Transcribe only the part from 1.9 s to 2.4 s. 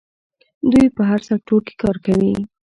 کوي.